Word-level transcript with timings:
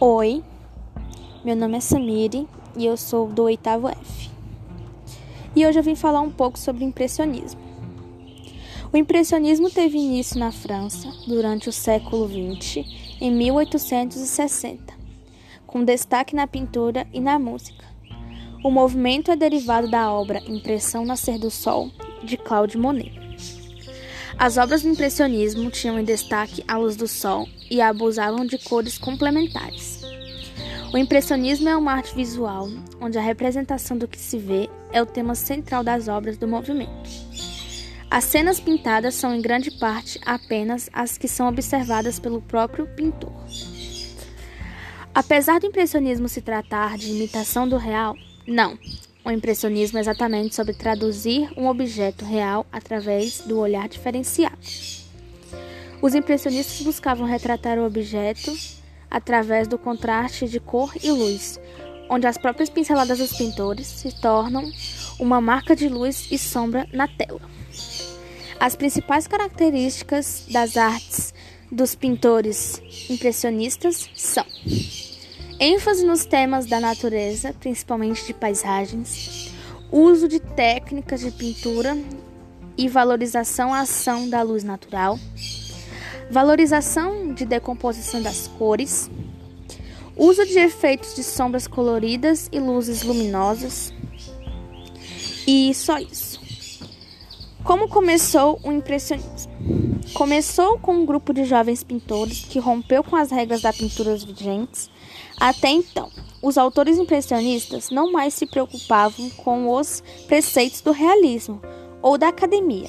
Oi, 0.00 0.42
meu 1.44 1.54
nome 1.54 1.76
é 1.76 1.80
Samiri 1.80 2.48
e 2.76 2.84
eu 2.84 2.96
sou 2.96 3.28
do 3.28 3.44
oitavo 3.44 3.88
F. 3.88 4.28
E 5.54 5.64
hoje 5.64 5.78
eu 5.78 5.84
vim 5.84 5.94
falar 5.94 6.20
um 6.20 6.32
pouco 6.32 6.58
sobre 6.58 6.84
impressionismo. 6.84 7.60
O 8.92 8.96
impressionismo 8.96 9.70
teve 9.70 9.96
início 9.96 10.36
na 10.36 10.50
França 10.50 11.08
durante 11.28 11.68
o 11.68 11.72
século 11.72 12.28
XX, 12.28 12.84
em 13.20 13.30
1860, 13.30 14.92
com 15.64 15.84
destaque 15.84 16.34
na 16.34 16.48
pintura 16.48 17.06
e 17.12 17.20
na 17.20 17.38
música. 17.38 17.84
O 18.64 18.72
movimento 18.72 19.30
é 19.30 19.36
derivado 19.36 19.88
da 19.88 20.10
obra 20.10 20.42
Impressão 20.48 21.04
Nascer 21.04 21.38
do 21.38 21.52
Sol, 21.52 21.88
de 22.24 22.36
Claude 22.36 22.76
Monet. 22.76 23.23
As 24.38 24.56
obras 24.56 24.82
do 24.82 24.88
impressionismo 24.88 25.70
tinham 25.70 25.98
em 25.98 26.04
destaque 26.04 26.64
a 26.66 26.76
luz 26.76 26.96
do 26.96 27.06
sol 27.06 27.48
e 27.70 27.80
abusavam 27.80 28.44
de 28.44 28.58
cores 28.58 28.98
complementares. 28.98 30.02
O 30.92 30.98
impressionismo 30.98 31.68
é 31.68 31.76
uma 31.76 31.92
arte 31.92 32.14
visual, 32.14 32.68
onde 33.00 33.16
a 33.16 33.22
representação 33.22 33.96
do 33.96 34.08
que 34.08 34.18
se 34.18 34.38
vê 34.38 34.68
é 34.92 35.00
o 35.00 35.06
tema 35.06 35.34
central 35.34 35.82
das 35.82 36.08
obras 36.08 36.36
do 36.36 36.48
movimento. 36.48 37.10
As 38.10 38.24
cenas 38.24 38.60
pintadas 38.60 39.14
são 39.14 39.34
em 39.34 39.40
grande 39.40 39.70
parte 39.72 40.20
apenas 40.24 40.88
as 40.92 41.16
que 41.16 41.26
são 41.26 41.48
observadas 41.48 42.18
pelo 42.18 42.42
próprio 42.42 42.86
pintor. 42.86 43.32
Apesar 45.14 45.58
do 45.60 45.66
impressionismo 45.66 46.28
se 46.28 46.40
tratar 46.40 46.98
de 46.98 47.10
imitação 47.10 47.68
do 47.68 47.76
real, 47.76 48.14
não, 48.46 48.78
o 49.24 49.30
impressionismo 49.30 49.96
é 49.96 50.02
exatamente 50.02 50.54
sobre 50.54 50.74
traduzir 50.74 51.50
um 51.56 51.66
objeto 51.66 52.24
real 52.24 52.66
através 52.70 53.40
do 53.40 53.58
olhar 53.58 53.88
diferenciado. 53.88 54.58
Os 56.02 56.14
impressionistas 56.14 56.82
buscavam 56.82 57.26
retratar 57.26 57.78
o 57.78 57.86
objeto 57.86 58.54
através 59.10 59.66
do 59.66 59.78
contraste 59.78 60.46
de 60.46 60.60
cor 60.60 60.92
e 61.02 61.10
luz, 61.10 61.58
onde 62.10 62.26
as 62.26 62.36
próprias 62.36 62.68
pinceladas 62.68 63.18
dos 63.18 63.32
pintores 63.32 63.86
se 63.86 64.12
tornam 64.20 64.70
uma 65.18 65.40
marca 65.40 65.74
de 65.74 65.88
luz 65.88 66.28
e 66.30 66.36
sombra 66.36 66.86
na 66.92 67.08
tela. 67.08 67.40
As 68.60 68.76
principais 68.76 69.26
características 69.26 70.46
das 70.50 70.76
artes 70.76 71.32
dos 71.72 71.94
pintores 71.94 72.82
impressionistas 73.08 74.10
são 74.14 74.44
ênfase 75.58 76.04
nos 76.04 76.24
temas 76.24 76.66
da 76.66 76.80
natureza, 76.80 77.54
principalmente 77.58 78.26
de 78.26 78.34
paisagens, 78.34 79.52
uso 79.90 80.28
de 80.28 80.40
técnicas 80.40 81.20
de 81.20 81.30
pintura 81.30 81.96
e 82.76 82.88
valorização 82.88 83.72
à 83.72 83.80
ação 83.80 84.28
da 84.28 84.42
luz 84.42 84.64
natural, 84.64 85.18
valorização 86.30 87.32
de 87.32 87.44
decomposição 87.44 88.20
das 88.20 88.48
cores, 88.48 89.10
uso 90.16 90.44
de 90.44 90.58
efeitos 90.58 91.14
de 91.14 91.22
sombras 91.22 91.66
coloridas 91.66 92.48
e 92.52 92.58
luzes 92.58 93.02
luminosas. 93.02 93.92
E 95.46 95.72
só 95.74 95.98
isso. 95.98 96.40
Como 97.62 97.88
começou 97.88 98.60
o 98.62 98.72
impressionismo? 98.72 99.83
Começou 100.14 100.78
com 100.78 100.94
um 100.94 101.04
grupo 101.04 101.34
de 101.34 101.44
jovens 101.44 101.82
pintores 101.82 102.44
que 102.44 102.58
rompeu 102.58 103.02
com 103.02 103.16
as 103.16 103.30
regras 103.30 103.62
da 103.62 103.72
pintura 103.72 104.16
vigentes 104.16 104.88
até 105.40 105.68
então, 105.68 106.10
os 106.40 106.56
autores 106.56 106.98
impressionistas 106.98 107.90
não 107.90 108.12
mais 108.12 108.34
se 108.34 108.46
preocupavam 108.46 109.28
com 109.30 109.68
os 109.68 110.02
preceitos 110.26 110.80
do 110.80 110.92
realismo 110.92 111.60
ou 112.00 112.16
da 112.16 112.28
academia. 112.28 112.88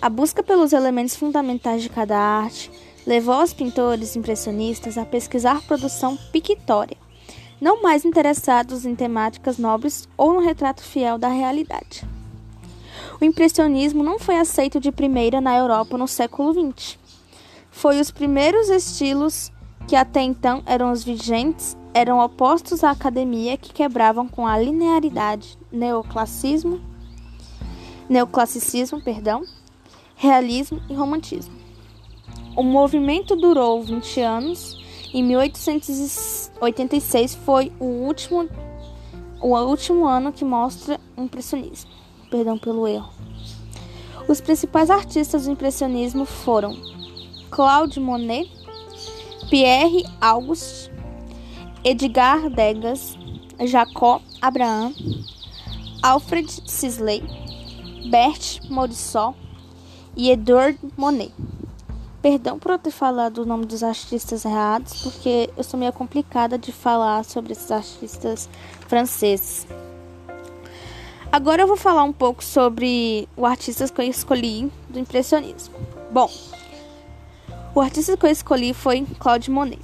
A 0.00 0.08
busca 0.08 0.42
pelos 0.42 0.72
elementos 0.72 1.16
fundamentais 1.16 1.82
de 1.82 1.88
cada 1.88 2.18
arte 2.18 2.70
levou 3.06 3.42
os 3.42 3.54
pintores 3.54 4.16
impressionistas 4.16 4.98
a 4.98 5.04
pesquisar 5.04 5.62
produção 5.62 6.16
pictória, 6.30 6.96
não 7.60 7.82
mais 7.82 8.04
interessados 8.04 8.84
em 8.84 8.94
temáticas 8.94 9.58
nobres 9.58 10.08
ou 10.16 10.34
no 10.34 10.40
retrato 10.40 10.82
fiel 10.82 11.16
da 11.16 11.28
realidade. 11.28 12.11
O 13.22 13.24
impressionismo 13.24 14.02
não 14.02 14.18
foi 14.18 14.36
aceito 14.36 14.78
de 14.80 14.90
primeira 14.90 15.40
na 15.40 15.56
Europa 15.56 15.96
no 15.96 16.08
século 16.08 16.52
XX. 16.52 16.98
Foi 17.70 18.00
os 18.00 18.10
primeiros 18.10 18.68
estilos 18.68 19.52
que 19.86 19.94
até 19.94 20.22
então 20.22 20.60
eram 20.66 20.90
os 20.90 21.04
vigentes, 21.04 21.76
eram 21.94 22.18
opostos 22.18 22.82
à 22.82 22.90
academia 22.90 23.56
que 23.56 23.72
quebravam 23.72 24.26
com 24.26 24.44
a 24.44 24.58
linearidade, 24.58 25.56
neoclassicismo, 25.70 26.80
neoclassicismo, 28.08 29.00
perdão, 29.00 29.44
realismo 30.16 30.82
e 30.90 30.94
romantismo. 30.94 31.54
O 32.56 32.64
movimento 32.64 33.36
durou 33.36 33.84
20 33.84 34.20
anos. 34.20 34.82
Em 35.14 35.22
1886 35.22 37.36
foi 37.36 37.70
o 37.78 37.84
último 37.84 38.48
o 39.40 39.56
último 39.60 40.06
ano 40.06 40.32
que 40.32 40.44
mostra 40.44 40.98
o 41.16 41.22
impressionismo. 41.22 42.01
Perdão 42.32 42.56
pelo 42.56 42.88
erro. 42.88 43.12
Os 44.26 44.40
principais 44.40 44.88
artistas 44.88 45.44
do 45.44 45.50
impressionismo 45.50 46.24
foram 46.24 46.74
Claude 47.50 48.00
Monet, 48.00 48.50
Pierre 49.50 50.02
Auguste, 50.18 50.90
Edgar 51.84 52.48
Degas, 52.48 53.18
Jacob 53.66 54.22
Abraham, 54.40 54.94
Alfred 56.02 56.50
Sisley, 56.66 57.22
Bert 58.10 58.60
Morisot 58.70 59.36
e 60.16 60.30
Edward 60.30 60.78
Monet. 60.96 61.34
Perdão 62.22 62.58
por 62.58 62.70
eu 62.70 62.78
ter 62.78 62.92
falado 62.92 63.42
o 63.42 63.44
nome 63.44 63.66
dos 63.66 63.82
artistas 63.82 64.46
errados, 64.46 65.02
porque 65.02 65.50
eu 65.54 65.62
sou 65.62 65.78
meio 65.78 65.92
complicada 65.92 66.56
de 66.56 66.72
falar 66.72 67.26
sobre 67.26 67.52
esses 67.52 67.70
artistas 67.70 68.48
franceses. 68.88 69.66
Agora 71.32 71.62
eu 71.62 71.66
vou 71.66 71.78
falar 71.78 72.04
um 72.04 72.12
pouco 72.12 72.44
sobre 72.44 73.26
o 73.34 73.46
artista 73.46 73.88
que 73.88 74.02
eu 74.02 74.04
escolhi 74.04 74.70
do 74.90 74.98
impressionismo. 74.98 75.74
Bom, 76.10 76.30
o 77.74 77.80
artista 77.80 78.18
que 78.18 78.26
eu 78.26 78.30
escolhi 78.30 78.74
foi 78.74 79.06
Claude 79.18 79.50
Monet. 79.50 79.80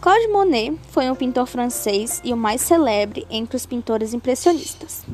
Claude 0.00 0.28
Monet 0.28 0.78
foi 0.90 1.10
um 1.10 1.16
pintor 1.16 1.46
francês 1.46 2.20
e 2.22 2.32
o 2.32 2.36
mais 2.36 2.60
celebre 2.60 3.26
entre 3.28 3.56
os 3.56 3.66
pintores 3.66 4.14
impressionistas. 4.14 5.04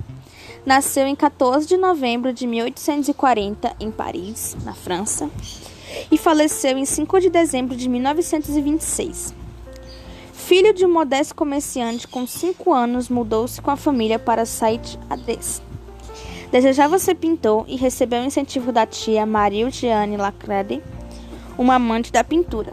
Nasceu 0.66 1.06
em 1.06 1.16
14 1.16 1.66
de 1.66 1.78
novembro 1.78 2.30
de 2.30 2.46
1840 2.46 3.74
em 3.80 3.90
Paris, 3.90 4.54
na 4.66 4.74
França, 4.74 5.30
e 6.12 6.18
faleceu 6.18 6.76
em 6.76 6.84
5 6.84 7.20
de 7.20 7.30
dezembro 7.30 7.74
de 7.74 7.88
1926. 7.88 9.45
Filho 10.46 10.72
de 10.72 10.86
um 10.86 10.92
modesto 10.92 11.34
comerciante 11.34 12.06
com 12.06 12.24
5 12.24 12.72
anos, 12.72 13.08
mudou-se 13.08 13.60
com 13.60 13.68
a 13.68 13.76
família 13.76 14.16
para 14.16 14.46
Saint-Adès. 14.46 15.60
Desejava 16.52 17.00
ser 17.00 17.16
pintor 17.16 17.64
e 17.66 17.74
recebeu 17.74 18.22
o 18.22 18.24
incentivo 18.24 18.70
da 18.70 18.86
tia 18.86 19.26
Marie 19.26 19.68
Jeanne 19.72 20.16
Lacrede, 20.16 20.80
uma 21.58 21.74
amante 21.74 22.12
da 22.12 22.22
pintura. 22.22 22.72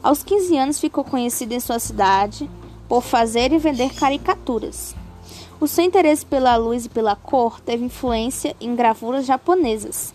Aos 0.00 0.22
15 0.22 0.56
anos 0.56 0.78
ficou 0.78 1.02
conhecido 1.02 1.54
em 1.54 1.58
sua 1.58 1.80
cidade 1.80 2.48
por 2.88 3.02
fazer 3.02 3.52
e 3.52 3.58
vender 3.58 3.92
caricaturas. 3.92 4.94
O 5.60 5.66
seu 5.66 5.84
interesse 5.84 6.24
pela 6.24 6.54
luz 6.54 6.86
e 6.86 6.88
pela 6.88 7.16
cor 7.16 7.58
teve 7.58 7.84
influência 7.84 8.54
em 8.60 8.76
gravuras 8.76 9.26
japonesas. 9.26 10.14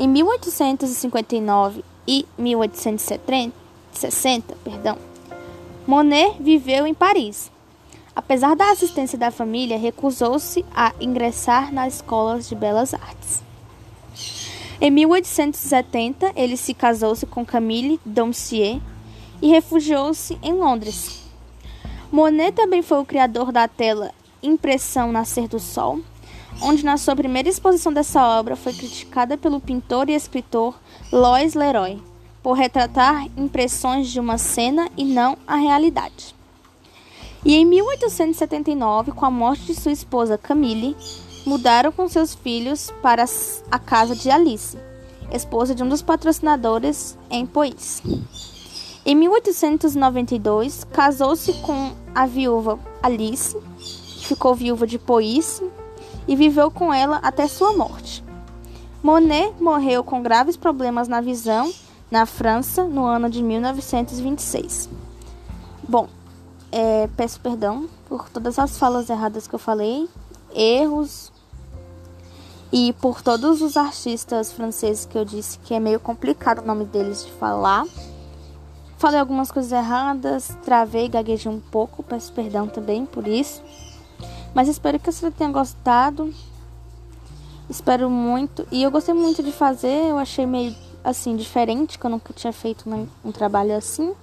Em 0.00 0.08
1859 0.08 1.84
e 2.08 2.26
1860, 2.36 4.56
perdão, 4.64 4.98
Monet 5.86 6.36
viveu 6.40 6.86
em 6.86 6.94
Paris. 6.94 7.52
Apesar 8.16 8.56
da 8.56 8.70
assistência 8.70 9.18
da 9.18 9.30
família, 9.30 9.76
recusou-se 9.76 10.64
a 10.74 10.94
ingressar 10.98 11.72
nas 11.74 11.96
escolas 11.96 12.48
de 12.48 12.54
belas 12.54 12.94
artes. 12.94 13.42
Em 14.80 14.90
1870, 14.90 16.32
ele 16.34 16.56
se 16.56 16.72
casou-se 16.72 17.26
com 17.26 17.44
Camille 17.44 18.00
Domcier 18.04 18.80
e 19.42 19.48
refugiou-se 19.48 20.38
em 20.42 20.54
Londres. 20.54 21.22
Monet 22.10 22.52
também 22.52 22.80
foi 22.80 22.98
o 23.00 23.04
criador 23.04 23.52
da 23.52 23.68
tela 23.68 24.10
Impressão 24.42 25.12
Nascer 25.12 25.48
do 25.48 25.60
Sol, 25.60 26.00
onde 26.62 26.82
na 26.82 26.96
sua 26.96 27.14
primeira 27.14 27.48
exposição 27.48 27.92
dessa 27.92 28.26
obra 28.26 28.56
foi 28.56 28.72
criticada 28.72 29.36
pelo 29.36 29.60
pintor 29.60 30.08
e 30.08 30.14
escritor 30.14 30.78
Lois 31.12 31.52
Leroy 31.52 32.13
por 32.44 32.52
retratar 32.52 33.26
impressões 33.38 34.10
de 34.10 34.20
uma 34.20 34.36
cena 34.36 34.90
e 34.98 35.02
não 35.02 35.38
a 35.46 35.56
realidade. 35.56 36.36
E 37.42 37.56
em 37.56 37.64
1879, 37.64 39.12
com 39.12 39.24
a 39.24 39.30
morte 39.30 39.64
de 39.64 39.74
sua 39.74 39.92
esposa 39.92 40.36
Camille, 40.36 40.94
mudaram 41.46 41.90
com 41.90 42.06
seus 42.06 42.34
filhos 42.34 42.92
para 43.00 43.24
a 43.70 43.78
casa 43.78 44.14
de 44.14 44.30
Alice, 44.30 44.78
esposa 45.32 45.74
de 45.74 45.82
um 45.82 45.88
dos 45.88 46.02
patrocinadores 46.02 47.16
em 47.30 47.46
Pois. 47.46 48.02
Em 49.06 49.14
1892, 49.14 50.84
casou-se 50.84 51.50
com 51.62 51.92
a 52.14 52.26
viúva 52.26 52.78
Alice, 53.02 53.56
que 54.18 54.26
ficou 54.26 54.54
viúva 54.54 54.86
de 54.86 54.98
Pois, 54.98 55.62
e 56.28 56.36
viveu 56.36 56.70
com 56.70 56.92
ela 56.92 57.20
até 57.22 57.48
sua 57.48 57.74
morte. 57.74 58.22
Monet 59.02 59.54
morreu 59.58 60.04
com 60.04 60.22
graves 60.22 60.58
problemas 60.58 61.08
na 61.08 61.22
visão 61.22 61.72
na 62.14 62.26
França 62.26 62.84
no 62.84 63.04
ano 63.04 63.28
de 63.28 63.42
1926. 63.42 64.88
Bom, 65.88 66.08
é, 66.70 67.08
peço 67.16 67.40
perdão 67.40 67.88
por 68.08 68.28
todas 68.28 68.56
as 68.56 68.78
falas 68.78 69.10
erradas 69.10 69.48
que 69.48 69.54
eu 69.56 69.58
falei, 69.58 70.08
erros 70.54 71.32
e 72.72 72.92
por 73.00 73.20
todos 73.20 73.60
os 73.60 73.76
artistas 73.76 74.52
franceses 74.52 75.04
que 75.04 75.18
eu 75.18 75.24
disse 75.24 75.58
que 75.58 75.74
é 75.74 75.80
meio 75.80 75.98
complicado 75.98 76.60
o 76.60 76.64
nome 76.64 76.84
deles 76.84 77.26
de 77.26 77.32
falar. 77.32 77.84
Falei 78.96 79.18
algumas 79.18 79.50
coisas 79.50 79.72
erradas, 79.72 80.56
travei, 80.64 81.08
gaguejei 81.08 81.50
um 81.50 81.58
pouco, 81.58 82.00
peço 82.00 82.32
perdão 82.32 82.68
também 82.68 83.04
por 83.04 83.26
isso. 83.26 83.60
Mas 84.54 84.68
espero 84.68 85.00
que 85.00 85.10
você 85.10 85.32
tenha 85.32 85.50
gostado. 85.50 86.32
Espero 87.68 88.08
muito. 88.08 88.64
E 88.70 88.84
eu 88.84 88.90
gostei 88.92 89.14
muito 89.14 89.42
de 89.42 89.50
fazer, 89.50 90.10
eu 90.10 90.16
achei 90.16 90.46
meio 90.46 90.83
assim 91.04 91.36
diferente, 91.36 91.98
que 91.98 92.04
eu 92.04 92.10
nunca 92.10 92.32
tinha 92.32 92.52
feito 92.52 92.88
um 93.24 93.30
trabalho 93.30 93.76
assim. 93.76 94.14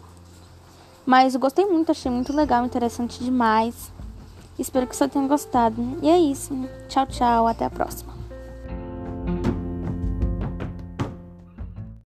Mas 1.06 1.36
gostei 1.36 1.66
muito, 1.66 1.92
achei 1.92 2.12
muito 2.12 2.33
legal, 2.36 2.66
interessante 2.66 3.24
demais. 3.24 3.92
Espero 4.57 4.88
que 4.88 4.95
você 4.95 5.07
tenha 5.07 5.28
gostado. 5.28 5.98
E 6.01 6.10
é 6.10 6.18
isso. 6.18 6.54
Tchau, 6.89 7.06
tchau, 7.06 7.48
até 7.48 7.66
a 7.66 7.69
próxima. 7.69 8.11